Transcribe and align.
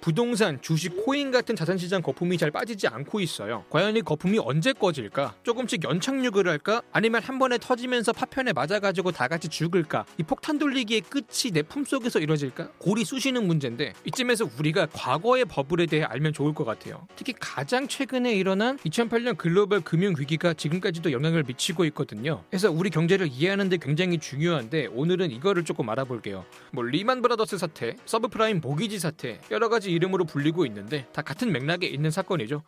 부동산, 0.00 0.60
주식, 0.62 1.04
코인 1.04 1.30
같은 1.30 1.54
자산 1.54 1.76
시장 1.76 2.00
거품이 2.00 2.38
잘 2.38 2.50
빠지지 2.50 2.88
않고 2.88 3.20
있어요. 3.20 3.64
과연 3.68 3.96
이 3.96 4.02
거품이 4.02 4.38
언제 4.38 4.72
꺼질까? 4.72 5.34
조금씩 5.42 5.84
연착륙을 5.84 6.48
할까? 6.48 6.82
아니면 6.90 7.22
한 7.22 7.38
번에 7.38 7.58
터지면서 7.58 8.12
파편에 8.12 8.52
맞아가지고 8.54 9.12
다 9.12 9.28
같이 9.28 9.48
죽을까? 9.48 10.06
이 10.18 10.22
폭탄 10.22 10.58
돌리기의 10.58 11.02
끝이 11.02 11.52
내 11.52 11.62
품속에서 11.62 12.18
이루어질까? 12.18 12.70
골이 12.78 13.04
쑤시는 13.04 13.46
문제인데 13.46 13.92
이쯤에서 14.06 14.48
우리가 14.58 14.86
과거의 14.92 15.44
버블에 15.44 15.86
대해 15.86 16.04
알면 16.04 16.32
좋을 16.32 16.54
것 16.54 16.64
같아요. 16.64 17.06
특히 17.16 17.34
가장 17.38 17.86
최근에 17.86 18.34
일어난 18.34 18.78
2008년 18.78 19.36
글로벌 19.36 19.80
금융 19.80 20.14
위기가 20.18 20.54
지금까지도 20.54 21.12
영향을 21.12 21.42
미치고 21.42 21.84
있거든요. 21.86 22.42
그래서 22.48 22.70
우리 22.70 22.88
경제를 22.88 23.28
이해하는데 23.28 23.76
굉장히 23.76 24.18
중요한데 24.18 24.86
오늘은 24.92 25.30
이거를 25.30 25.64
조금 25.64 25.88
알아볼게요. 25.90 26.44
뭐 26.72 26.84
리먼 26.84 27.20
브라더스 27.20 27.58
사태, 27.58 27.96
subprime 28.06 28.60
mortgage 28.62 28.98
사태 28.98 29.40
여러 29.50 29.68
가지 29.68 29.89
이름으로 29.90 30.24
불리고 30.24 30.64
있는데 30.66 31.06
다 31.12 31.22
같은 31.22 31.52
맥락에 31.52 31.86
있는 31.86 32.10
사건이죠. 32.10 32.62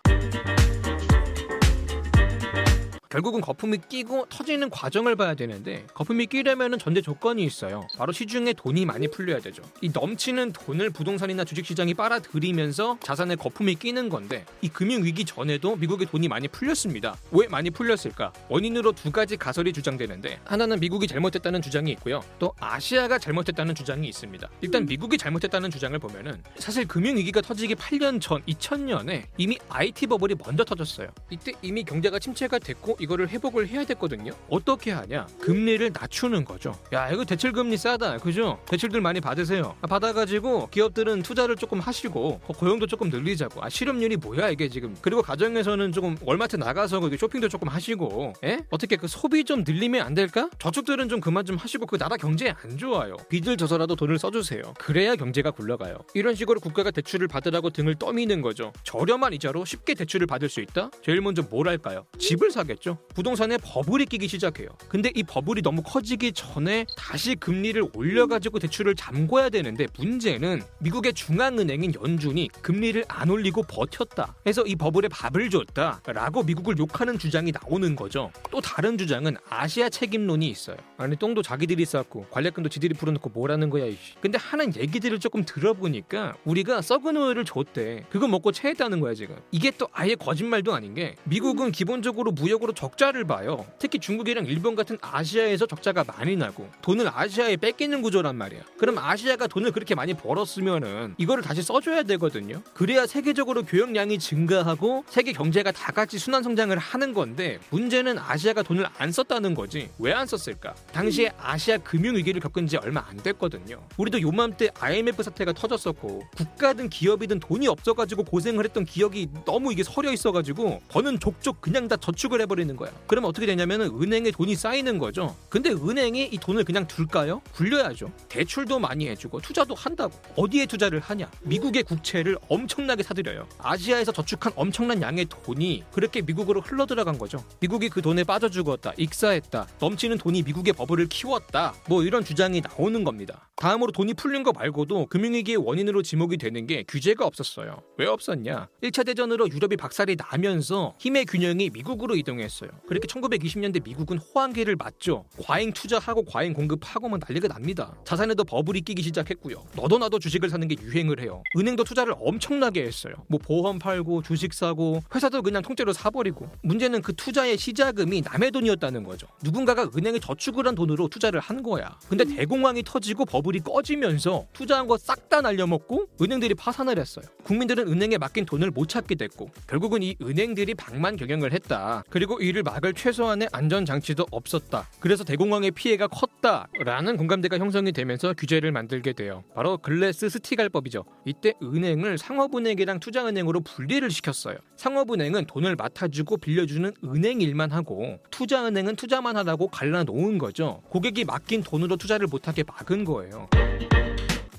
결국은 3.13 3.43
거품이 3.43 3.77
끼고 3.91 4.25
터지는 4.31 4.71
과정을 4.71 5.17
봐야 5.17 5.35
되는데 5.35 5.85
거품이 5.93 6.29
끼려면 6.29 6.79
전제 6.79 7.03
조건이 7.03 7.45
있어요. 7.45 7.87
바로 7.99 8.11
시중에 8.11 8.55
돈이 8.55 8.87
많이 8.87 9.07
풀려야 9.07 9.41
되죠. 9.41 9.63
이 9.83 9.91
넘치는 9.93 10.53
돈을 10.53 10.89
부동산이나 10.89 11.45
주식시장이 11.45 11.93
빨아들이면서 11.93 12.97
자산에 13.03 13.35
거품이 13.35 13.75
끼는 13.75 14.09
건데 14.09 14.47
이 14.63 14.69
금융위기 14.71 15.27
전에도 15.27 15.77
미국에 15.77 16.07
돈이 16.07 16.29
많이 16.29 16.49
풀렸습니다. 16.49 17.15
왜 17.33 17.47
많이 17.49 17.69
풀렸을까? 17.69 18.33
원인으로 18.49 18.93
두 18.93 19.13
가지 19.13 19.37
가설이 19.37 19.75
주장되는데 19.75 20.41
하나는 20.47 20.81
미국이 20.81 21.07
잘못했다는 21.07 21.61
주장이 21.61 21.91
있고요. 21.93 22.25
또 22.39 22.55
아시아가 22.61 23.19
잘못했다는 23.19 23.75
주장이 23.75 24.09
있습니다. 24.09 24.49
일단 24.63 24.87
미국이 24.87 25.19
잘못했다는 25.19 25.71
주장을 25.71 25.99
보면은 25.99 26.43
사실 26.57 26.89
금융위기가 26.89 27.43
터지기 27.43 27.75
8년 27.75 28.23
전 28.23 28.41
2000년에 28.45 29.25
이미 29.37 29.59
IT 29.69 30.07
버블이 30.07 30.37
먼저 30.43 30.65
터졌어요. 30.65 31.09
이때 31.29 31.53
이미 31.61 31.85
경제가 31.85 32.19
침체가 32.19 32.59
됐고 32.59 33.02
이거를 33.03 33.29
회복을 33.29 33.67
해야 33.69 33.85
됐거든요. 33.85 34.33
어떻게 34.49 34.93
하냐? 34.93 35.27
금리를 35.41 35.91
낮추는 35.93 36.45
거죠. 36.45 36.79
야, 36.93 37.11
이거 37.11 37.25
대출 37.25 37.53
금리 37.53 37.77
싸다. 37.77 38.19
그죠? 38.19 38.61
대출들 38.67 39.01
많이 39.01 39.21
받으세요. 39.21 39.75
아, 39.81 39.87
받아 39.89 40.13
가지고 40.13 40.69
기업들은 40.71 41.23
투자를 41.23 41.57
조금 41.57 41.81
하시고 41.81 42.41
어, 42.47 42.53
고용도 42.53 42.87
조금 42.87 43.11
늘리자고. 43.11 43.63
아, 43.65 43.69
실업률이 43.69 44.17
뭐야 44.19 44.51
이게 44.51 44.69
지금. 44.69 44.97
그리고 45.01 45.21
가정에서는 45.23 45.91
조금 45.93 46.17
월마트 46.23 46.57
나가서 46.57 47.01
그 47.01 47.17
쇼핑도 47.17 47.49
조금 47.49 47.69
하시고. 47.69 48.35
에? 48.45 48.61
어떻게 48.71 48.97
그 48.97 49.09
소비 49.09 49.45
좀 49.45 49.65
늘리면 49.67 50.07
안 50.07 50.15
될까? 50.15 50.49
저축들은 50.61 51.09
좀 51.09 51.21
그만 51.21 51.45
좀 51.45 51.57
하시고 51.57 51.87
그 51.87 51.99
나라 51.99 52.17
경제 52.17 52.55
안 52.63 52.79
좋아요. 52.79 53.17
빚을 53.29 53.57
져서라도 53.57 53.97
돈을 53.97 54.19
써 54.19 54.31
주세요. 54.31 54.63
그래야 54.79 55.17
경제가 55.17 55.51
굴러가요. 55.51 55.99
이런 56.15 56.37
식으로 56.37 56.61
국가가 56.61 56.93
대출을 56.93 57.27
받으라고 57.27 57.71
등을 57.71 57.97
떠미는 57.97 58.43
거죠. 58.43 58.73
저렴한 58.85 59.33
이자로 59.35 59.65
쉽게 59.65 59.95
대출을 59.95 60.27
받을 60.29 60.49
수 60.49 60.61
있다? 60.61 60.91
제일 61.03 61.21
먼저 61.21 61.43
뭘 61.43 61.67
할까요? 61.69 62.05
집을 62.19 62.51
사겠죠. 62.53 62.92
부동산에 63.15 63.59
버블이 63.59 64.07
끼기 64.07 64.29
시작해요. 64.29 64.69
근데 64.89 65.11
이 65.15 65.23
버블이 65.23 65.63
너무 65.63 65.83
커지기 65.83 66.33
전에 66.33 66.87
다시 66.97 67.35
금리를 67.35 67.83
올려가지고 67.95 68.59
대출을 68.59 68.95
잠궈야 68.95 69.51
되는데 69.51 69.87
문제는 69.99 70.63
미국의 70.79 71.13
중앙은행인 71.15 71.95
연준이 71.95 72.49
금리를 72.63 73.05
안 73.09 73.31
올리고 73.31 73.63
버텼다. 73.65 74.35
해서 74.47 74.63
이 74.65 74.75
버블에 74.77 75.09
밥을 75.09 75.51
줬다. 75.51 76.01
라고 76.07 76.43
미국을 76.43 76.79
욕하는 76.79 77.19
주장이 77.19 77.53
나오는 77.53 77.95
거죠. 77.97 78.31
또 78.51 78.61
다른 78.61 78.97
주장은 78.97 79.37
아시아 79.49 79.89
책임론이 79.89 80.49
있어요. 80.49 80.77
아니 80.97 81.17
똥도 81.17 81.43
자기들이 81.43 81.85
쌌고 81.85 82.27
관리금도 82.31 82.69
지들이 82.69 82.95
풀어놓고 82.95 83.31
뭐라는 83.31 83.71
거야 83.71 83.87
이씨. 83.87 84.15
근데 84.21 84.39
하는 84.39 84.75
얘기들을 84.75 85.21
조금 85.21 85.45
들어보니까 85.45 86.35
우리가 86.45 86.83
썩은 86.83 87.17
우유를 87.17 87.45
줬대. 87.45 88.07
그거 88.11 88.27
먹고 88.29 88.53
체했다는 88.53 89.01
거야 89.01 89.15
지금. 89.15 89.37
이게 89.51 89.71
또 89.71 89.89
아예 89.93 90.15
거짓말도 90.15 90.75
아닌 90.75 90.95
게 90.95 91.17
미국은 91.25 91.73
기본적으로 91.73 92.33
무역으로 92.33 92.73
적자를 92.87 93.25
봐요. 93.25 93.65
특히 93.79 94.01
중국이랑 94.01 94.47
일본 94.47 94.75
같은 94.75 94.99
아시아에서 95.01 95.67
적자가 95.67 96.03
많이 96.03 96.35
나고 96.35 96.69
돈을 96.83 97.09
아시아에 97.15 97.57
뺏기는 97.57 98.03
구조란 98.03 98.35
말이야. 98.35 98.63
그럼 98.77 98.99
아시아가 98.99 99.47
돈을 99.47 99.71
그렇게 99.71 99.95
많이 99.95 100.15
벌었으면은 100.15 101.15
이거를 101.17 101.45
다시 101.45 101.63
써줘야 101.63 102.03
되거든요. 102.03 102.61
그래야 102.75 103.07
세계적으로 103.07 103.63
교역량이 103.63 104.19
증가하고 104.19 105.05
세계 105.09 105.33
경제가 105.33 105.71
다 105.71 105.93
같이 105.93 106.19
순환 106.19 106.43
성장을 106.43 106.77
하는 106.77 107.15
건데 107.15 107.61
문제는 107.71 108.19
아시아가 108.19 108.65
돈을 108.65 108.85
안 108.99 109.13
썼다는 109.13 109.55
거지. 109.55 109.89
왜 109.99 110.13
안 110.13 110.27
썼을까? 110.27 110.75
당시에 110.93 111.31
아시아 111.41 111.79
금융 111.79 112.17
위기를 112.17 112.41
겪은 112.41 112.67
지 112.67 112.77
얼마 112.77 113.03
안 113.09 113.17
됐거든요. 113.17 113.81
우리도 113.97 114.21
요맘때 114.21 114.71
IMF 114.79 115.23
사태가 115.23 115.53
터졌었고 115.55 116.25
국가든 116.37 116.91
기업이든 116.91 117.41
돈이 117.41 117.67
없어가지고 117.69 118.25
고생을 118.25 118.65
했던 118.65 118.85
기억이 118.85 119.29
너무 119.47 119.73
이게 119.73 119.83
서려 119.85 120.13
있어가지고 120.13 120.81
버는 120.89 121.19
족족 121.21 121.61
그냥 121.63 121.89
다 121.89 121.97
저축을 121.97 122.41
해버리는 122.43 122.72
거야. 122.77 122.91
그러면 123.07 123.29
어떻게 123.29 123.47
되냐면은 123.47 123.91
은행에 124.01 124.31
돈이 124.31 124.55
쌓이는 124.55 124.99
거죠. 124.99 125.37
근데 125.49 125.71
은행이 125.71 126.31
이 126.33 126.39
돈을 126.39 126.65
그냥 126.65 126.87
둘까요? 126.87 127.43
굴려야죠. 127.53 128.13
대출도 128.29 128.79
많이 128.79 129.09
해주고 129.09 129.41
투자도 129.41 129.75
한다고. 129.75 130.13
어디에 130.37 130.67
투자를 130.67 131.01
하냐? 131.01 131.31
미국의 131.43 131.83
국채를 131.85 132.39
엄청나게 132.49 133.03
사들여요. 133.03 133.47
아시아에서 133.59 134.13
저축한 134.13 134.53
엄청난 134.57 135.03
양의 135.03 135.27
돈이 135.29 135.85
그렇게 135.93 136.23
미국으로 136.23 136.61
흘러 136.61 136.87
들어간 136.87 137.19
거죠. 137.19 137.45
미국이 137.61 137.89
그 137.89 138.03
돈에 138.03 138.25
빠져 138.25 138.49
죽었다, 138.49 138.93
익사했다, 138.97 139.67
넘치는 139.81 140.19
돈이 140.19 140.43
미국의 140.43 140.73
버블을 140.75 141.09
키웠다. 141.09 141.75
뭐 141.89 142.03
이런 142.03 142.25
주장이 142.25 142.61
나오는 142.61 143.05
겁니다. 143.05 143.49
다음으로 143.57 143.93
돈이 143.93 144.15
풀린 144.15 144.43
거 144.43 144.53
말고도 144.53 145.07
금융위기의 145.07 145.59
원인으로 145.59 146.03
지목이 146.03 146.37
되는 146.37 146.67
게 146.67 146.85
규제가 146.89 147.25
없었어요. 147.27 147.83
왜 147.97 148.07
없었냐? 148.07 148.69
1차 148.83 149.07
대전으로 149.07 149.49
유럽이 149.51 149.77
박살이 149.77 150.17
나면서 150.17 150.95
힘의 150.99 151.27
균형이 151.27 151.71
미국으로 151.71 152.17
이동했어요. 152.17 152.71
그렇게 152.89 153.07
1920년대 153.07 153.85
미국은 153.85 154.19
호황기를 154.19 154.75
맞죠. 154.77 155.27
과잉 155.41 155.73
투자하고 155.73 156.25
과잉 156.25 156.55
공급하고 156.55 157.09
막 157.09 157.21
난리가 157.29 157.47
납니다. 157.49 157.95
자산에도 158.05 158.43
버블이 158.43 158.81
끼기 158.81 159.03
시작했고요. 159.03 159.65
너도 159.77 159.99
나도 159.99 160.19
주식을 160.19 160.49
사는 160.49 160.67
게 160.67 160.75
유행을 160.83 161.21
해요. 161.21 161.43
은행도 161.57 161.85
투자를 161.85 162.15
엄청나게 162.19 162.83
했어요. 162.83 163.15
뭐 163.29 163.39
보험 163.39 163.79
팔고 163.79 164.23
주식 164.23 164.55
사고 164.55 165.03
회사도 165.15 165.43
그냥 165.43 165.63
통째로 165.63 165.93
사버리고 165.93 166.51
문제는 166.63 167.03
그 167.03 167.15
투자의 167.15 167.57
시자금이 167.57 168.23
남의 168.23 168.51
돈이었다는 168.51 169.05
거죠. 169.05 169.29
누군가가 169.45 169.91
은행에 169.95 170.19
저축을 170.19 170.67
한 170.67 170.75
돈으로 170.75 171.07
투자를 171.09 171.39
한 171.39 171.63
거야. 171.63 171.97
근데 172.09 172.25
대공황이 172.25 172.83
터지고 172.83 173.25
버블이 173.25 173.52
꺼지면서 173.61 174.47
투자한 174.53 174.87
거 174.87 174.97
싹 174.97 175.23
다 175.33 175.41
날려먹고 175.41 176.09
은행들이 176.21 176.53
파산을 176.55 176.99
했어요. 176.99 177.25
국민들은 177.45 177.89
은행에 177.89 178.19
맡긴 178.19 178.45
돈을 178.45 178.71
못 178.71 178.87
찾게 178.91 179.15
됐고 179.15 179.49
결국은 179.67 180.03
이 180.03 180.15
은행들이 180.21 180.75
방만 180.75 181.17
경영을 181.17 181.55
했다. 181.55 182.05
그리고 182.11 182.39
이를 182.39 182.63
막을 182.63 182.93
최소한의 182.93 183.49
안전 183.51 183.87
장치도 183.87 184.27
없었다. 184.31 184.87
그래서 185.01 185.25
대공황의 185.25 185.71
피해가 185.71 186.09
컸다라는 186.09 187.17
공감대가 187.17 187.57
형성이 187.57 187.93
되면서 187.93 188.35
규제를 188.35 188.73
만들게 188.73 189.15
돼요. 189.15 189.43
바로 189.55 189.79
글래스 189.79 190.29
스티갈법이죠. 190.29 191.03
이때 191.25 191.55
은행을 191.63 192.19
상업은행이랑 192.19 193.01
투자은행으로 193.01 193.61
분리를 193.61 194.11
시켰어요. 194.11 194.59
상업은행은 194.77 195.47
돈을 195.47 195.77
맡아주고 195.77 196.37
빌려주는 196.37 196.93
은행 197.05 197.41
일만 197.41 197.71
하고 197.73 198.19
투자은행은 198.31 198.97
투자만 198.97 199.39
하라고 199.39 199.69
갈라놓은 199.69 200.37
거죠. 200.37 200.83
고객이 200.91 201.25
맡긴 201.25 201.63
돈으로 201.63 201.97
투자를 201.97 202.27
못하게 202.27 202.65
막은 202.65 203.07
거예요. 203.07 203.32
on. 203.35 203.72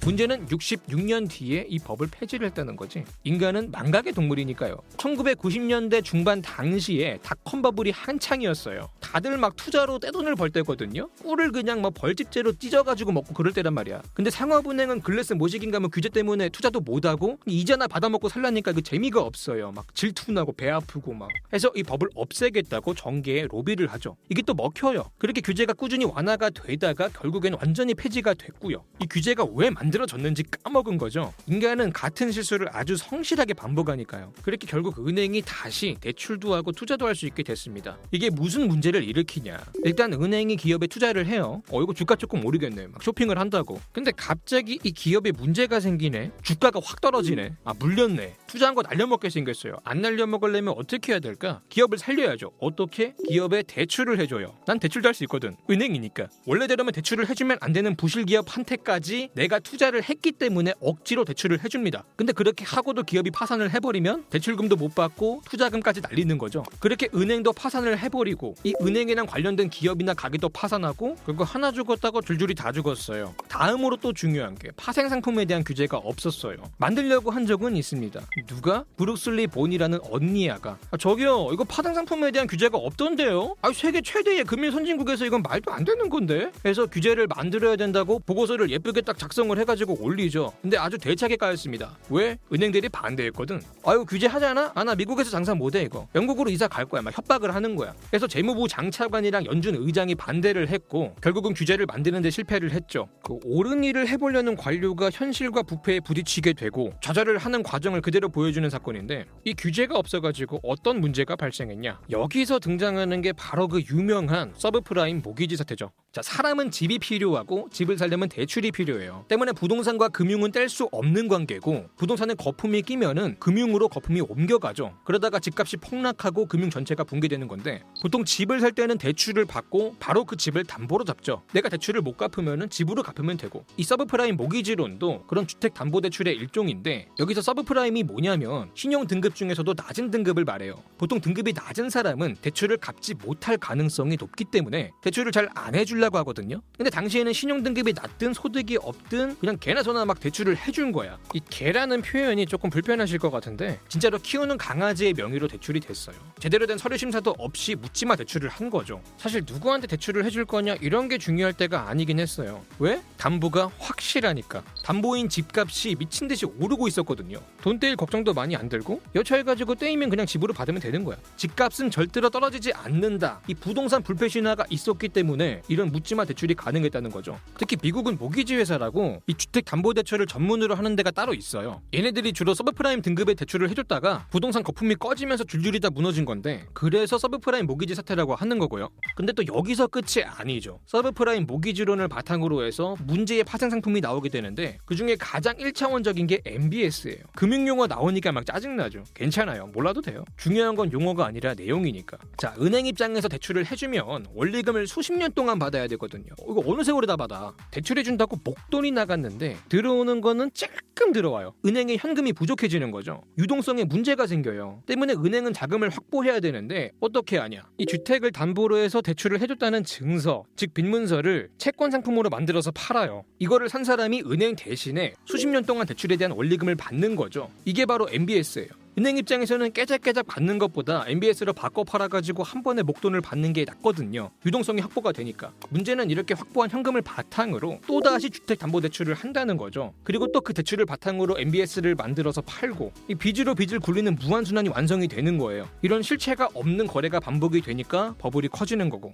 문제는 0.05 0.47
66년 0.47 1.29
뒤에 1.29 1.65
이 1.69 1.79
법을 1.79 2.07
폐지를 2.11 2.47
했다는 2.47 2.75
거지. 2.75 3.05
인간은 3.23 3.71
망각의 3.71 4.11
동물이니까요. 4.11 4.75
1990년대 4.97 6.03
중반 6.03 6.41
당시에 6.41 7.19
닷컴 7.23 7.61
버블이 7.61 7.91
한창이었어요. 7.91 8.89
다들 8.99 9.37
막 9.37 9.55
투자로 9.55 9.99
떼돈을 9.99 10.35
벌 10.35 10.49
때거든요. 10.49 11.07
꿀을 11.21 11.53
그냥 11.53 11.81
막 11.81 11.93
벌집제로 11.93 12.51
찢어가지고 12.51 13.13
먹고 13.13 13.33
그럴 13.33 13.53
때란 13.53 13.73
말이야. 13.75 14.01
근데 14.13 14.29
상업은행은 14.29 15.01
글래스 15.01 15.33
모시긴가 15.33 15.79
뭐 15.79 15.89
규제 15.89 16.09
때문에 16.09 16.49
투자도 16.49 16.81
못하고 16.81 17.39
이자나 17.45 17.87
받아먹고 17.87 18.27
살라니까 18.27 18.73
그 18.73 18.81
재미가 18.81 19.21
없어요. 19.21 19.71
막 19.71 19.95
질투나고 19.95 20.51
배 20.51 20.69
아프고 20.69 21.13
막. 21.13 21.29
해서 21.53 21.71
이 21.75 21.83
법을 21.83 22.09
없애겠다고 22.13 22.93
정계에 22.93 23.47
로비를 23.49 23.87
하죠. 23.87 24.17
이게 24.29 24.41
또 24.41 24.53
먹혀요. 24.53 25.05
그렇게 25.17 25.39
규제가 25.39 25.71
꾸준히 25.71 26.03
완화가 26.03 26.49
되다가 26.49 27.07
결국엔 27.07 27.53
완전히 27.53 27.93
폐지가 27.93 28.33
됐고요. 28.33 28.83
이 28.99 29.05
규제가 29.07 29.45
왜 29.53 29.69
만 29.69 29.92
들어졌는지 29.97 30.43
까먹은 30.63 30.97
거죠. 30.97 31.31
인간은 31.45 31.93
같은 31.93 32.31
실수를 32.31 32.67
아주 32.71 32.97
성실하게 32.97 33.53
반복하니까요. 33.53 34.33
그렇게 34.41 34.65
결국 34.65 35.07
은행이 35.07 35.43
다시 35.45 35.95
대출도 36.01 36.53
하고 36.55 36.71
투자도 36.71 37.05
할 37.07 37.13
수 37.13 37.27
있게 37.27 37.43
됐습니다. 37.43 37.99
이게 38.09 38.31
무슨 38.31 38.67
문제를 38.67 39.03
일으키냐? 39.03 39.55
일단 39.83 40.13
은행이 40.13 40.55
기업에 40.55 40.87
투자를 40.87 41.27
해요. 41.27 41.61
어 41.69 41.79
이거 41.83 41.93
주가 41.93 42.15
조금 42.15 42.43
오르겠네. 42.43 42.87
막 42.87 43.03
쇼핑을 43.03 43.37
한다고. 43.37 43.79
근데 43.91 44.11
갑자기 44.17 44.79
이 44.83 44.91
기업에 44.91 45.31
문제가 45.31 45.79
생기네. 45.79 46.31
주가가 46.41 46.79
확 46.83 47.01
떨어지네. 47.01 47.53
아 47.65 47.73
물렸네. 47.77 48.33
투자한 48.47 48.73
거 48.73 48.81
날려먹게 48.81 49.29
생겼어요. 49.29 49.77
안 49.83 50.01
날려먹으려면 50.01 50.73
어떻게 50.75 51.11
해야 51.11 51.19
될까? 51.19 51.61
기업을 51.69 51.99
살려야죠. 51.99 52.53
어떻게? 52.59 53.13
기업에 53.29 53.61
대출을 53.61 54.19
해줘요. 54.19 54.55
난 54.65 54.79
대출도 54.79 55.07
할 55.07 55.13
수 55.13 55.23
있거든. 55.25 55.55
은행이니까. 55.69 56.27
원래대로면 56.47 56.93
대출을 56.93 57.29
해주면 57.29 57.59
안 57.61 57.73
되는 57.73 57.95
부실 57.95 58.25
기업한테까지 58.25 59.29
내가 59.35 59.59
투자 59.59 59.82
를 59.91 60.01
했기 60.01 60.31
때문에 60.31 60.73
억지로 60.79 61.25
대출을 61.25 61.63
해줍니다. 61.63 62.05
근데 62.15 62.31
그렇게 62.31 62.63
하고도 62.63 63.03
기업이 63.03 63.31
파산을 63.31 63.73
해버리면 63.73 64.25
대출금도 64.29 64.77
못 64.77 64.95
받고 64.95 65.41
투자금까지 65.49 65.99
날리는 66.01 66.37
거죠. 66.37 66.63
그렇게 66.79 67.09
은행도 67.13 67.51
파산을 67.51 67.99
해버리고 67.99 68.55
이 68.63 68.73
은행이랑 68.81 69.25
관련된 69.25 69.69
기업이나 69.69 70.13
가게도 70.13 70.49
파산하고 70.49 71.17
그리고 71.25 71.43
하나 71.43 71.71
죽었다고 71.71 72.21
줄줄이 72.21 72.55
다 72.55 72.71
죽었어요. 72.71 73.35
다음으로 73.49 73.97
또 73.97 74.13
중요한 74.13 74.55
게 74.55 74.69
파생 74.77 75.09
상품에 75.09 75.45
대한 75.45 75.63
규제가 75.63 75.97
없었어요. 75.97 76.57
만들려고 76.77 77.31
한 77.31 77.45
적은 77.45 77.75
있습니다. 77.75 78.21
누가? 78.47 78.85
브룩슬리 78.97 79.47
본이라는 79.47 79.99
언니야가 80.09 80.77
아, 80.91 80.97
저기요 80.97 81.49
이거 81.51 81.63
파생 81.65 81.93
상품에 81.93 82.31
대한 82.31 82.47
규제가 82.47 82.77
없던데요? 82.77 83.55
아 83.61 83.71
세계 83.73 84.01
최대의 84.01 84.45
금융 84.45 84.71
선진국에서 84.71 85.25
이건 85.25 85.41
말도 85.41 85.71
안 85.71 85.83
되는 85.83 86.09
건데? 86.09 86.51
그래서 86.61 86.85
규제를 86.85 87.27
만들어야 87.27 87.75
된다고 87.75 88.19
보고서를 88.19 88.69
예쁘게 88.69 89.01
딱 89.01 89.17
작성을 89.17 89.57
해가 89.59 89.72
지고 89.75 89.97
올리죠. 90.01 90.53
근데 90.61 90.77
아주 90.77 90.97
대차게 90.97 91.35
까였습니다. 91.37 91.97
왜? 92.09 92.37
은행들이 92.53 92.89
반대했거든. 92.89 93.61
아유 93.85 94.05
규제하잖아? 94.05 94.71
아 94.75 94.83
나 94.83 94.95
미국에서 94.95 95.29
장사 95.29 95.55
못해 95.55 95.81
이거. 95.81 96.07
영국으로 96.13 96.49
이사 96.49 96.67
갈 96.67 96.85
거야. 96.85 97.01
막 97.01 97.17
협박을 97.17 97.55
하는 97.55 97.75
거야. 97.75 97.93
그래서 98.09 98.27
재무부 98.27 98.67
장차관이랑 98.67 99.45
연준 99.45 99.75
의장이 99.75 100.15
반대를 100.15 100.67
했고 100.69 101.15
결국은 101.21 101.53
규제를 101.53 101.85
만드는데 101.85 102.29
실패를 102.29 102.71
했죠. 102.71 103.07
그 103.23 103.39
옳은 103.45 103.83
일을 103.83 104.07
해보려는 104.09 104.55
관료가 104.57 105.09
현실과 105.11 105.63
부패에 105.63 106.01
부딪히게 106.01 106.53
되고 106.53 106.93
좌절을 107.01 107.37
하는 107.37 107.63
과정을 107.63 108.01
그대로 108.01 108.27
보여주는 108.29 108.69
사건인데 108.69 109.25
이 109.45 109.53
규제가 109.53 109.97
없어가지고 109.97 110.59
어떤 110.63 110.99
문제가 110.99 111.35
발생했냐? 111.35 112.01
여기서 112.11 112.59
등장하는 112.59 113.21
게 113.21 113.31
바로 113.33 113.67
그 113.67 113.81
유명한 113.89 114.53
서브프라임 114.57 115.21
모기지 115.23 115.55
사태죠. 115.55 115.91
자, 116.13 116.21
사람은 116.21 116.69
집이 116.69 116.99
필요하고 116.99 117.69
집을 117.71 117.97
살려면 117.97 118.29
대출이 118.29 118.71
필요해요. 118.71 119.25
때문에 119.29 119.51
부동산과 119.51 120.09
금융은 120.09 120.51
뗄 120.51 120.69
수 120.69 120.87
없는 120.91 121.27
관계고 121.27 121.87
부동산에 121.97 122.35
거품이 122.35 122.83
끼면은 122.83 123.35
금융으로 123.39 123.89
거품이 123.89 124.21
옮겨가죠. 124.21 124.93
그러다가 125.05 125.39
집값이 125.39 125.77
폭락하고 125.77 126.45
금융 126.45 126.69
전체가 126.69 127.03
붕괴되는 127.03 127.47
건데 127.47 127.81
보통 128.03 128.25
집을 128.25 128.59
살 128.59 128.73
때는 128.73 128.99
대출을 128.99 129.45
받고 129.45 129.95
바로 129.99 130.23
그 130.23 130.37
집을 130.37 130.65
담보로 130.65 131.03
잡죠. 131.03 131.41
내가 131.51 131.67
대출을 131.67 132.01
못 132.01 132.15
갚으면은 132.15 132.69
집으로 132.69 133.01
갚으면 133.01 133.37
되고 133.37 133.65
이 133.77 133.83
서브프라임 133.83 134.37
모기지론도 134.37 135.23
그런 135.25 135.47
주택 135.47 135.73
담보 135.73 136.01
대출의 136.01 136.35
일종인데 136.35 137.07
여기서 137.19 137.41
서브프라임이 137.41 138.03
뭐냐면 138.03 138.69
신용 138.75 139.07
등급 139.07 139.33
중에서도 139.33 139.73
낮은 139.75 140.11
등급을 140.11 140.45
말해요. 140.45 140.75
보통 140.99 141.19
등급이 141.19 141.53
낮은 141.53 141.89
사람은 141.89 142.35
대출을 142.43 142.77
갚지 142.77 143.15
못할 143.15 143.57
가능성이 143.57 144.15
높기 144.19 144.45
때문에 144.45 144.91
대출을 145.01 145.31
잘 145.31 145.49
안 145.55 145.75
해주려고 146.03 146.17
하거든요. 146.19 146.61
근데 146.77 146.89
당시에는 146.89 147.31
신용 147.33 147.63
등급이 147.63 147.93
낮든 147.93 148.33
소득이 148.33 148.77
없든 148.81 149.37
그냥 149.39 149.57
개나 149.59 149.83
소나 149.83 150.05
막 150.05 150.19
대출을 150.19 150.57
해준 150.57 150.91
거야. 150.91 151.17
이 151.33 151.39
개라는 151.49 152.01
표현이 152.01 152.45
조금 152.47 152.69
불편하실 152.69 153.19
것 153.19 153.31
같은데 153.31 153.79
진짜로 153.87 154.17
키우는 154.19 154.57
강아지의 154.57 155.13
명의로 155.13 155.47
대출이 155.47 155.79
됐어요. 155.79 156.15
제대로 156.39 156.65
된 156.67 156.77
서류 156.77 156.97
심사도 156.97 157.33
없이 157.37 157.75
묻지마 157.75 158.15
대출을 158.17 158.49
한 158.49 158.69
거죠. 158.69 159.01
사실 159.17 159.43
누구한테 159.45 159.87
대출을 159.87 160.25
해줄 160.25 160.45
거냐 160.45 160.75
이런 160.81 161.07
게 161.07 161.17
중요할 161.17 161.53
때가 161.53 161.89
아니긴 161.89 162.19
했어요. 162.19 162.63
왜? 162.79 163.01
담보가 163.17 163.71
확실하니까. 163.79 164.63
담보인 164.83 165.29
집값이 165.29 165.95
미친 165.95 166.27
듯이 166.27 166.45
오르고 166.45 166.87
있었거든요. 166.87 167.39
돈 167.61 167.79
떼일 167.79 167.95
걱정도 167.95 168.33
많이 168.33 168.55
안 168.55 168.67
들고 168.67 169.01
여차해가지고 169.15 169.75
떼이면 169.75 170.09
그냥 170.09 170.25
집으로 170.25 170.53
받으면 170.53 170.81
되는 170.81 171.03
거야. 171.03 171.17
집값은 171.37 171.91
절대로 171.91 172.29
떨어지지 172.29 172.73
않는다. 172.73 173.41
이 173.47 173.53
부동산 173.53 174.03
불패 174.03 174.27
신화가 174.27 174.65
있었기 174.69 175.09
때문에 175.09 175.61
이런 175.67 175.91
묻지마 175.93 176.25
대출이 176.25 176.55
가능했다는 176.55 177.11
거죠. 177.11 177.39
특히 177.57 177.77
미국은 177.81 178.17
모기지 178.17 178.55
회사라고 178.55 179.21
이 179.27 179.33
주택 179.35 179.65
담보 179.65 179.93
대출을 179.93 180.25
전문으로 180.25 180.75
하는 180.75 180.95
데가 180.95 181.11
따로 181.11 181.33
있어요. 181.33 181.81
얘네들이 181.93 182.33
주로 182.33 182.53
서브프라임 182.53 183.01
등급의 183.01 183.35
대출을 183.35 183.69
해줬다가 183.69 184.27
부동산 184.29 184.63
거품이 184.63 184.95
꺼지면서 184.95 185.43
줄줄이 185.43 185.79
다 185.79 185.89
무너진 185.89 186.25
건데 186.25 186.65
그래서 186.73 187.17
서브프라임 187.17 187.65
모기지 187.67 187.95
사태라고 187.95 188.35
하는 188.35 188.59
거고요. 188.59 188.89
근데 189.15 189.31
또 189.33 189.43
여기서 189.45 189.87
끝이 189.87 190.23
아니죠. 190.25 190.79
서브프라임 190.87 191.45
모기지론을 191.45 192.07
바탕으로 192.07 192.65
해서 192.65 192.95
문제의 193.05 193.43
파생 193.43 193.69
상품이 193.69 194.01
나오게 194.01 194.29
되는데 194.29 194.79
그 194.85 194.95
중에 194.95 195.15
가장 195.19 195.55
1차원적인 195.55 196.27
게 196.27 196.41
MBS예요. 196.45 197.19
금융 197.35 197.67
용어 197.67 197.87
나오니까 197.87 198.31
막 198.31 198.45
짜증나죠. 198.45 199.03
괜찮아요. 199.13 199.67
몰라도 199.67 200.01
돼요. 200.01 200.25
중요한 200.37 200.75
건 200.75 200.91
용어가 200.91 201.25
아니라 201.25 201.53
내용이니까. 201.53 202.17
자, 202.37 202.55
은행 202.59 202.85
입장에서 202.87 203.27
대출을 203.27 203.65
해주면 203.65 204.27
원리금을 204.33 204.87
수십 204.87 205.13
년 205.13 205.31
동안 205.33 205.59
받아야 205.59 205.82
되거든요. 205.87 206.25
이거 206.49 206.63
어느 206.65 206.83
세월에 206.83 207.07
다 207.07 207.15
받아. 207.15 207.53
대출해준다고 207.71 208.39
목돈이 208.43 208.91
나갔는데 208.91 209.57
들어오는 209.69 210.21
거는 210.21 210.51
찔끔 210.53 211.11
들어와요. 211.11 211.53
은행에 211.65 211.97
현금이 211.97 212.33
부족해지는 212.33 212.91
거죠. 212.91 213.23
유동성에 213.37 213.85
문제가 213.85 214.27
생겨요. 214.27 214.83
때문에 214.85 215.13
은행은 215.13 215.53
자금을 215.53 215.89
확보해야 215.89 216.39
되는데 216.39 216.91
어떻게 216.99 217.37
하냐? 217.37 217.63
이 217.77 217.85
주택을 217.85 218.31
담보로 218.31 218.77
해서 218.77 219.01
대출을 219.01 219.41
해줬다는 219.41 219.83
증서, 219.83 220.43
즉 220.55 220.73
빚문서를 220.73 221.49
채권 221.57 221.91
상품으로 221.91 222.29
만들어서 222.29 222.71
팔아요. 222.71 223.23
이거를 223.39 223.69
산 223.69 223.83
사람이 223.83 224.23
은행 224.25 224.55
대신에 224.55 225.13
수십 225.25 225.47
년 225.47 225.63
동안 225.63 225.85
대출에 225.85 226.17
대한 226.17 226.31
원리금을 226.31 226.75
받는 226.75 227.15
거죠. 227.15 227.49
이게 227.65 227.85
바로 227.85 228.07
MBS예요. 228.11 228.82
은행 228.97 229.17
입장에서는 229.17 229.73
깨작깨작 229.73 230.27
받는 230.27 230.59
것보다 230.59 231.03
MBS를 231.07 231.53
바꿔 231.53 231.83
팔아가지고 231.83 232.43
한 232.43 232.61
번에 232.61 232.83
목돈을 232.83 233.21
받는 233.21 233.53
게 233.53 233.65
낫거든요. 233.65 234.29
유동성이 234.45 234.81
확보가 234.81 235.11
되니까. 235.11 235.51
문제는 235.69 236.11
이렇게 236.11 236.35
확보한 236.35 236.69
현금을 236.69 237.01
바탕으로 237.01 237.79
또다시 237.87 238.29
주택담보대출을 238.29 239.15
한다는 239.15 239.57
거죠. 239.57 239.93
그리고 240.03 240.31
또 240.31 240.43
그 240.43 240.53
대출을 240.53 240.85
바탕으로 240.85 241.39
MBS를 241.39 241.95
만들어서 241.95 242.41
팔고 242.41 242.91
이 243.07 243.15
빚으로 243.15 243.55
빚을 243.55 243.79
굴리는 243.79 244.13
무한순환이 244.15 244.67
완성이 244.67 245.07
되는 245.07 245.37
거예요. 245.37 245.69
이런 245.81 246.01
실체가 246.01 246.49
없는 246.53 246.85
거래가 246.87 247.21
반복이 247.21 247.61
되니까 247.61 248.13
버블이 248.17 248.49
커지는 248.49 248.89
거고. 248.89 249.13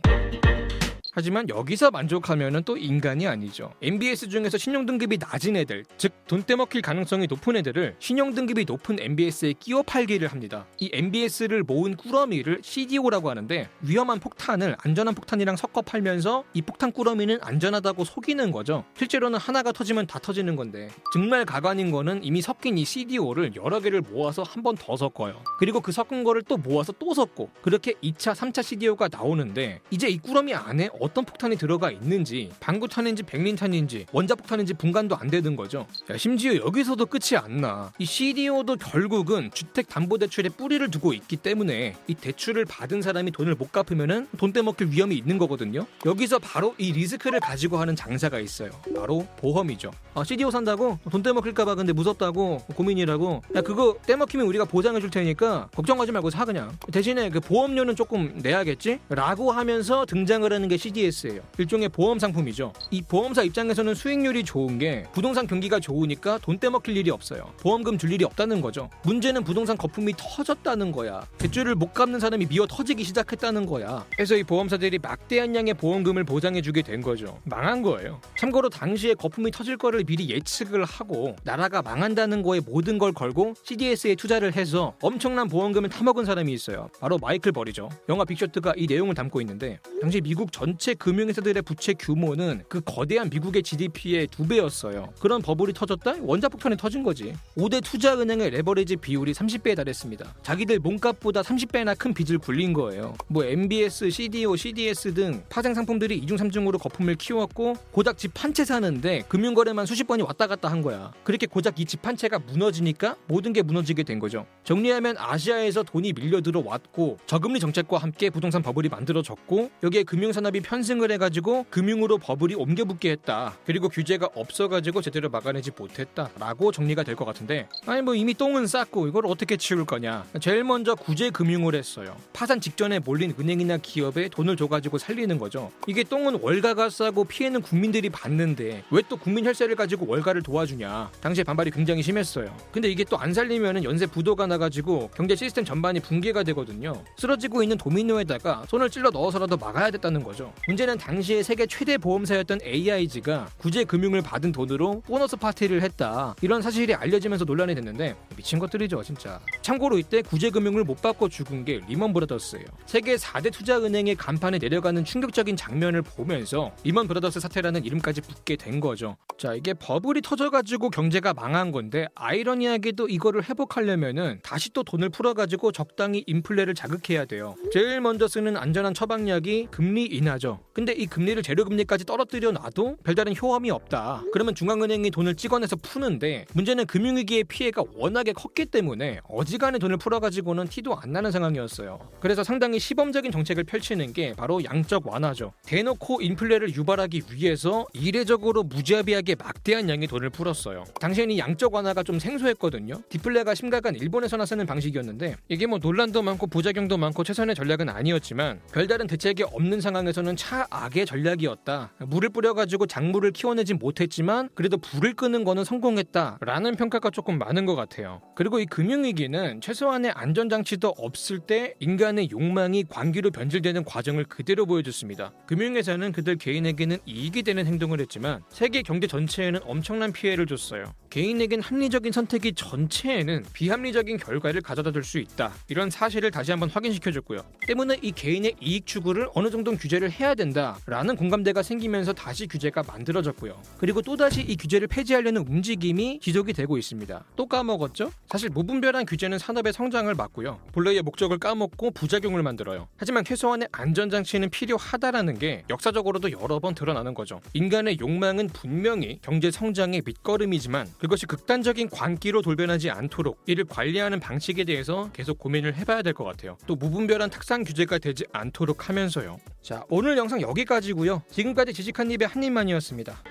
하지만 1.12 1.50
여기서 1.50 1.90
만족하면 1.92 2.64
또 2.64 2.78
인간이 2.78 3.26
아니죠. 3.28 3.74
MBS 3.82 4.30
중에서 4.30 4.58
신용 4.58 4.86
등급이 4.86 5.18
낮은 5.18 5.56
애들, 5.56 5.86
즉 5.98 6.14
돈 6.30 6.44
떼먹힐 6.44 6.84
가능성이 6.84 7.26
높은 7.26 7.56
애들을 7.56 7.96
신용 7.98 8.36
등급이 8.36 8.66
높은 8.66 9.00
MBS에 9.00 9.54
끼워 9.54 9.82
팔기를 9.82 10.28
합니다. 10.28 10.68
이 10.78 10.92
MBS를 10.94 11.64
모은 11.64 11.96
꾸러미를 11.98 12.60
CDO라고 12.62 13.32
하는데 13.32 13.68
위험한 13.82 14.20
폭탄을 14.20 14.76
안전한 14.84 15.16
폭탄이랑 15.16 15.56
섞어 15.56 15.82
팔면서 15.82 16.44
이 16.54 16.62
폭탄 16.62 16.92
꾸러미는 16.92 17.40
안전하다고 17.42 18.04
속이는 18.04 18.52
거죠. 18.52 18.84
실제로는 18.96 19.40
하나가 19.40 19.72
터지면 19.72 20.06
다 20.06 20.20
터지는 20.20 20.56
건데 20.56 20.90
정말 21.12 21.46
가관인 21.46 21.90
거는 21.90 22.24
이미 22.24 22.44
섞인 22.44 22.78
이 22.78 22.86
CDO를 22.86 23.56
여러 23.56 23.80
개를 23.80 24.02
모아서 24.02 24.44
한 24.44 24.62
번 24.62 24.76
더 24.78 24.96
섞어요. 24.96 25.42
그리고 25.58 25.80
그 25.80 25.92
섞은 25.92 26.24
거를 26.24 26.44
또 26.44 26.58
모아서 26.58 26.94
또 27.00 27.16
섞고 27.16 27.50
그렇게 27.64 27.94
2차, 28.04 28.36
3차 28.36 28.62
CDO가 28.62 29.08
나오는데 29.12 29.82
이제 29.90 30.08
이 30.10 30.20
꾸러미 30.20 30.54
안에 30.54 30.90
어떤 31.00 31.26
폭탄이 31.26 31.56
들어가 31.58 31.92
있는지 31.92 32.52
방구탄인지 32.60 33.24
백린탄인지 33.24 34.08
원자폭탄인지 34.12 34.74
분간도 34.74 35.16
안 35.16 35.30
되는 35.30 35.56
거죠. 35.56 35.86
야, 36.10 36.18
심지어 36.18 36.56
여기서도 36.56 37.06
끝이 37.06 37.38
안 37.38 37.62
나. 37.62 37.92
이 37.98 38.06
CDO도 38.06 38.76
결국은 38.78 39.50
주택담보대출에 39.54 40.50
뿌리를 40.50 40.90
두고 40.92 41.14
있기 41.14 41.38
때문에 41.38 41.96
이 42.08 42.14
대출을 42.16 42.66
받은 42.66 43.02
사람이 43.02 43.32
돈을 43.32 43.56
못 43.56 43.72
갚으면은 43.72 44.28
돈 44.38 44.54
떼먹힐 44.54 44.90
위험이 44.92 45.16
있는 45.16 45.38
거거든요. 45.38 45.86
여기서 46.06 46.40
바로 46.40 46.76
이 46.78 46.92
리스크를 46.92 47.40
가지고 47.40 47.78
하는 47.78 47.96
장사가 47.96 48.40
있어요. 48.40 48.70
바로 48.96 49.26
보험이죠. 49.38 49.92
아, 50.14 50.24
CDO 50.24 50.52
산다고 50.52 51.00
돈 51.12 51.24
떼먹힐까봐 51.24 51.76
근데 51.76 51.94
무섭다고 51.94 52.60
고민이라고. 52.76 53.44
야 53.56 53.62
그거 53.62 53.96
떼먹히면 54.06 54.46
우리가 54.48 54.66
보장해 54.66 55.00
줄 55.00 55.10
테니까 55.10 55.70
걱정하지 55.76 56.12
말고 56.12 56.30
사 56.30 56.46
그냥. 56.46 56.78
대신에 56.92 57.30
그 57.30 57.40
보험료는 57.40 57.96
조금 57.96 58.34
내야겠지? 58.42 59.00
라고 59.10 59.52
하면서 59.52 60.06
등장을 60.06 60.52
하는 60.52 60.68
게 60.68 60.78
CDS예요. 60.90 61.42
일종의 61.58 61.90
보험 61.90 62.20
상품이죠. 62.20 62.74
이 62.92 63.02
보험사 63.02 63.44
입장에서는 63.44 63.94
수익률이 63.96 64.44
좋은 64.44 64.80
게 64.80 65.04
부동산 65.14 65.48
경기가 65.48 65.80
좋으니까 65.80 66.40
돈 66.40 66.60
떼먹힐 66.60 66.98
일이 66.98 67.10
없어요. 67.12 67.54
보험금 67.60 67.98
줄 67.98 68.12
일이 68.12 68.26
없다는 68.26 68.62
거죠. 68.62 68.90
문제는 69.04 69.44
부동산 69.44 69.78
거품이 69.78 70.14
터졌다는 70.18 70.92
거야. 70.92 71.26
대출을 71.38 71.76
못 71.76 71.94
갚는 71.94 72.20
사람이 72.20 72.48
미어 72.48 72.66
터지기 72.68 73.04
시작했다는 73.04 73.66
거야. 73.66 74.06
그래서 74.16 74.36
이 74.36 74.44
보험사들이 74.44 75.00
막대한 75.00 75.56
양의 75.56 75.76
보험금을 75.76 76.24
보장해주게 76.24 76.82
된 76.82 77.02
거죠. 77.02 77.40
망한 77.46 77.82
거예요. 77.82 78.20
참고로 78.38 78.70
당시에 78.70 79.14
거품이 79.14 79.52
터질 79.52 79.78
거를 79.78 80.04
미리 80.04 80.30
예측을 80.30 80.84
하고 80.84 81.36
나라가 81.44 81.82
망한다는 81.82 82.42
거에 82.42 82.60
모든 82.60 82.98
걸 82.98 83.14
걸고 83.14 83.54
CDS에 83.64 84.16
투자를 84.16 84.56
해서 84.56 84.94
엄청난 85.02 85.48
보험금을 85.48 85.90
타먹은 85.90 86.26
사람이 86.26 86.52
있어요. 86.54 86.90
바로 87.00 87.18
마이클 87.18 87.52
버리죠. 87.52 87.90
영화 88.10 88.26
빅쇼트가 88.26 88.74
이 88.78 88.88
내용을 88.88 89.14
담고 89.14 89.42
있는데 89.42 89.80
당시 90.02 90.22
미국 90.22 90.52
전 90.52 90.78
주체 90.80 90.94
금융회사들의 90.94 91.62
부채 91.64 91.94
규모는 91.94 92.64
그 92.70 92.80
거대한 92.80 93.30
미국의 93.30 93.64
GDP의 93.64 94.28
두 94.28 94.48
배였어요. 94.48 95.10
그런 95.20 95.42
버블이 95.42 95.74
터졌다? 95.74 96.16
원자폭탄이 96.22 96.78
터진 96.78 97.04
거지. 97.04 97.34
5대 97.58 97.84
투자은행의 97.84 98.52
레버리지 98.52 98.96
비율이 98.96 99.34
30배에 99.34 99.76
달했습니다. 99.76 100.36
자기들 100.42 100.80
몸값보다 100.80 101.42
30배나 101.42 101.98
큰 101.98 102.14
빚을 102.14 102.40
굴린 102.40 102.72
거예요. 102.72 103.14
뭐 103.28 103.44
MBS, 103.44 104.10
CDO, 104.10 104.56
CDS 104.56 105.14
등 105.14 105.44
파생 105.50 105.74
상품들이 105.74 106.18
이중 106.18 106.38
삼중으로 106.38 106.80
거품을 106.80 107.16
키웠고 107.16 107.74
고작 107.92 108.18
집 108.18 108.32
한 108.42 108.54
채 108.54 108.64
사는데 108.64 109.24
금융거래만 109.28 109.86
수십 109.86 110.08
번이 110.08 110.24
왔다 110.24 110.48
갔다 110.48 110.70
한 110.72 110.82
거야. 110.82 111.12
그렇게 111.26 111.46
고작 111.46 111.78
이 111.82 111.84
집 111.86 112.08
한 112.08 112.16
채가 112.16 112.40
무너지니까 112.40 113.18
모든 113.28 113.52
게 113.52 113.62
무너지게 113.62 114.04
된 114.04 114.18
거죠. 114.20 114.46
정리하면 114.64 115.18
아시아에서 115.18 115.84
돈이 115.84 116.14
밀려 116.14 116.40
들어왔고 116.40 117.18
저금리 117.26 117.60
정책과 117.60 117.98
함께 117.98 118.30
부동산 118.30 118.62
버블이 118.62 118.88
만들어졌고 118.88 119.72
여기에 119.84 120.04
금융산업이 120.04 120.62
편승을 120.74 121.12
해가지고 121.14 121.66
금융으로 121.72 122.20
버블이 122.20 122.54
옮겨 122.54 122.86
붙게 122.86 123.10
했다. 123.10 123.58
그리고 123.66 123.90
규제가 123.90 124.30
없어가지고 124.36 125.02
제대로 125.02 125.28
막아내지 125.28 125.72
못했다라고 125.76 126.72
정리가 126.72 127.02
될 127.04 127.16
것 127.16 127.26
같은데 127.26 127.68
아니 127.88 128.04
뭐 128.04 128.14
이미 128.14 128.36
똥은 128.36 128.68
쌌고 128.68 129.08
이걸 129.08 129.26
어떻게 129.26 129.58
치울 129.58 129.84
거냐. 129.84 130.26
제일 130.40 130.64
먼저 130.64 130.94
구제 130.94 131.32
금융을 131.32 131.74
했어요. 131.74 132.16
파산 132.34 132.62
직전에 132.62 133.00
몰린 133.00 133.34
은행이나 133.38 133.78
기업에 133.78 134.30
돈을 134.30 134.56
줘가지고 134.58 135.00
살리는 135.00 135.40
거죠. 135.40 135.72
이게 135.88 136.04
똥은 136.04 136.40
월가가 136.42 136.90
싸고 136.92 137.24
피해는 137.26 137.62
국민들이 137.64 138.10
받는데 138.10 138.84
왜 138.92 139.02
또 139.10 139.18
국민 139.18 139.44
혈세를 139.44 139.76
가지고 139.76 140.06
월가를 140.08 140.44
도와주냐. 140.44 141.10
당시에 141.20 141.44
반발이 141.44 141.72
굉장히 141.72 142.04
심했어요. 142.04 142.56
근데 142.72 142.92
이게 142.92 143.04
또 143.04 143.18
안 143.20 143.34
살리면은 143.34 143.84
연쇄 143.84 144.06
부도가 144.06 144.46
나가지고 144.46 145.10
경제 145.16 145.36
시스템 145.36 145.66
전반이 145.66 146.00
붕괴가 146.00 146.44
되거든요. 146.44 146.94
쓰러지고 147.18 147.64
있는 147.64 147.76
도미노에다가 147.78 148.66
손을 148.70 148.90
찔러 148.92 149.10
넣어서라도 149.10 149.58
막아야 149.58 149.90
됐다는 149.90 150.24
거죠. 150.24 150.54
문제는 150.68 150.98
당시에 150.98 151.42
세계 151.42 151.66
최대 151.66 151.98
보험사였던 151.98 152.60
AIG가 152.64 153.50
구제 153.58 153.84
금융을 153.84 154.22
받은 154.22 154.52
돈으로 154.52 155.02
보너스 155.02 155.36
파티를 155.36 155.82
했다. 155.82 156.36
이런 156.42 156.62
사실이 156.62 156.94
알려지면서 156.94 157.46
논란이 157.46 157.76
됐는데 157.76 158.16
미친 158.36 158.60
것들이죠, 158.60 159.02
진짜. 159.04 159.40
참고로 159.62 159.98
이때 159.98 160.22
구제 160.22 160.50
금융을 160.50 160.84
못 160.84 161.02
받고 161.02 161.30
죽은 161.30 161.66
게 161.66 161.82
리먼 161.88 162.14
브라더스예요. 162.14 162.66
세계 162.86 163.16
4대 163.16 163.52
투자 163.52 163.80
은행의 163.80 164.16
간판이 164.16 164.58
내려가는 164.58 165.04
충격적인 165.04 165.56
장면을 165.56 166.02
보면서 166.02 166.72
리먼 166.84 167.08
브라더스 167.08 167.40
사태라는 167.40 167.86
이름까지 167.86 168.22
붙게 168.22 168.56
된 168.56 168.80
거죠. 168.80 169.18
자, 169.38 169.54
이게 169.54 169.74
버블이 169.74 170.22
터져 170.22 170.50
가지고 170.50 170.90
경제가 170.90 171.34
망한 171.34 171.72
건데 171.72 172.08
아이러니하게도 172.16 173.08
이거를 173.08 173.48
회복하려면은 173.48 174.40
다시 174.44 174.72
또 174.74 174.84
돈을 174.84 175.10
풀어 175.10 175.34
가지고 175.34 175.72
적당히 175.72 176.24
인플레를 176.28 176.76
자극해야 176.76 177.26
돼요. 177.26 177.56
제일 177.72 178.02
먼저 178.02 178.28
쓰는 178.28 178.58
안전한 178.58 178.94
처방약이 178.94 179.68
금리 179.72 180.06
인하죠. 180.06 180.49
근데 180.74 180.94
이 180.94 181.06
금리를 181.06 181.42
재료 181.44 181.66
금리까지 181.66 182.06
떨어뜨려 182.06 182.52
놔도 182.52 182.98
별다른 183.04 183.36
효험이 183.36 183.70
없다. 183.72 184.24
그러면 184.32 184.56
중앙은행이 184.56 185.12
돈을 185.12 185.36
찍어내서 185.36 185.76
푸는데 185.78 186.46
문제는 186.54 186.86
금융위기의 186.86 187.44
피해가 187.44 187.84
워낙에 187.96 188.34
컸기 188.34 188.66
때문에 188.66 189.20
어지간해 189.28 189.80
돈을 189.80 189.98
풀어가지고는 189.98 190.68
티도 190.68 190.96
안 190.96 191.12
나는 191.12 191.32
상황이었어요. 191.32 192.00
그래서 192.20 192.44
상당히 192.44 192.80
시범적인 192.80 193.32
정책을 193.32 193.64
펼치는 193.66 194.14
게 194.14 194.34
바로 194.34 194.64
양적 194.64 195.08
완화죠. 195.08 195.54
대놓고 195.66 196.22
인플레를 196.22 196.74
유발하기 196.76 197.24
위해서 197.32 197.86
이례적으로 197.94 198.64
무자비하게 198.64 199.36
막대한 199.36 199.90
양의 199.90 200.08
돈을 200.08 200.30
풀었어요. 200.30 200.86
당시에는 201.00 201.36
이 201.36 201.40
양적 201.40 201.74
완화가 201.74 202.04
좀 202.04 202.20
생소했거든요. 202.20 203.02
디플레가 203.10 203.56
심각한 203.56 203.96
일본에서나 203.96 204.46
쓰는 204.46 204.66
방식이었는데 204.66 205.36
이게 205.50 205.66
뭐 205.66 205.80
논란도 205.80 206.22
많고 206.22 206.48
부작용도 206.48 206.98
많고 206.98 207.24
최선의 207.24 207.56
전략은 207.56 207.90
아니었지만 207.90 208.62
별다른 208.72 209.08
대책이 209.08 209.44
없는 209.44 209.82
상황에서는 209.82 210.36
차악의 210.40 211.06
전략이었다. 211.06 211.92
물을 212.08 212.30
뿌려가지고 212.30 212.88
작물을 212.88 213.32
키워내지 213.32 213.74
못했지만 213.74 214.48
그래도 214.56 214.78
불을 214.78 215.14
끄는 215.14 215.44
거는 215.44 215.66
성공했다라는 215.66 216.76
평가가 216.78 217.10
조금 217.10 217.38
많은 217.38 217.66
것 217.66 217.76
같아요. 217.76 218.22
그리고 218.36 218.60
이 218.60 218.66
금융위기는 218.66 219.60
최소한의 219.60 220.12
안전장치도 220.12 220.96
없을 220.98 221.40
때 221.40 221.76
인간의 221.80 222.30
욕망이 222.32 222.86
광기로 222.86 223.32
변질되는 223.32 223.84
과정을 223.84 224.24
그대로 224.24 224.66
보여줬습니다. 224.66 225.34
금융회사는 225.46 226.14
그들 226.14 226.38
개인에게는 226.38 227.00
이익이 227.06 227.44
되는 227.44 227.66
행동을 227.68 228.00
했지만 228.00 228.42
세계 228.50 228.82
경제 228.82 229.08
전체에는 229.08 229.60
엄청난 229.66 230.14
피해를 230.14 230.46
줬어요. 230.48 230.94
개인에겐 231.10 231.60
합리적인 231.62 232.14
선택이 232.14 232.54
전체에는 232.54 233.44
비합리적인 233.52 234.18
결과를 234.18 234.62
가져다 234.62 234.92
줄 234.94 235.04
수 235.04 235.18
있다. 235.18 235.52
이런 235.68 235.90
사실을 235.90 236.30
다시 236.30 236.52
한번 236.52 236.70
확인시켜줬고요. 236.70 237.42
때문에 237.66 237.98
이 238.04 238.12
개인의 238.12 238.58
이익 238.62 238.86
추구를 238.86 239.28
어느 239.34 239.50
정도 239.50 239.72
규제를 239.76 240.12
해야 240.12 240.29
된다라는 240.36 241.16
공감대가 241.16 241.64
생기면서 241.64 242.14
다시 242.14 242.48
규제가 242.48 242.84
만들어졌고요. 242.84 243.62
그리고 243.80 244.02
또다시 244.02 244.42
이 244.42 244.56
규제를 244.56 244.88
폐지하려는 244.88 245.42
움직임이 245.48 246.20
지속이 246.22 246.54
되고 246.54 246.78
있습니다. 246.78 247.24
또 247.36 247.46
까먹었죠? 247.48 248.12
사실 248.28 248.50
무분별한 248.50 249.06
규제는 249.06 249.40
산업의 249.40 249.74
성장을 249.74 250.14
막고요. 250.14 250.60
본래의 250.74 251.02
목적을 251.02 251.40
까먹고 251.40 251.92
부작용을 251.92 252.44
만들어요. 252.44 252.88
하지만 252.98 253.24
최소한의 253.24 253.70
안전장치는 253.72 254.50
필요하다라는 254.50 255.40
게 255.40 255.64
역사적으로도 255.70 256.32
여러 256.32 256.60
번 256.60 256.76
드러나는 256.76 257.14
거죠. 257.14 257.40
인간의 257.54 257.98
욕망은 258.00 258.48
분명히 258.50 259.20
경제 259.22 259.50
성장의 259.52 260.04
밑거름이지만 260.06 260.88
그것이 261.00 261.26
극단적인 261.26 261.90
광기로 261.90 262.42
돌변하지 262.42 262.90
않도록 262.90 263.42
이를 263.46 263.66
관리하는 263.66 264.20
방식에 264.20 264.64
대해서 264.64 265.10
계속 265.14 265.40
고민을 265.40 265.76
해봐야 265.76 266.02
될 266.02 266.14
것 266.14 266.24
같아요. 266.26 266.58
또 266.66 266.76
무분별한 266.76 267.30
탁상 267.30 267.64
규제가 267.64 267.98
되지 268.00 268.26
않도록 268.34 268.90
하면서요. 268.90 269.38
자, 269.62 269.84
오늘 270.20 270.24
영상 270.24 270.42
여기까지고요. 270.42 271.24
지금까지 271.32 271.74
지식한 271.74 272.12
입의 272.12 272.28
한 272.28 272.44
입만이었습니다. 272.44 273.24